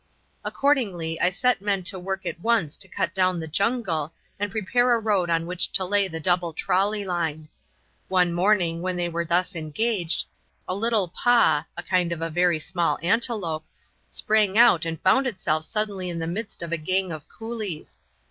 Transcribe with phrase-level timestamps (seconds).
[0.43, 4.91] Accordingly, I set men to work at once to cut down the jungle and prepare
[4.95, 7.49] a road on which to lay the double trolley line.
[8.07, 10.25] One morning when they were thus engaged,
[10.67, 13.67] a little paa a kind of very small antelope
[14.09, 17.99] sprang out and found itself suddenly in the midst of a gang of coolies.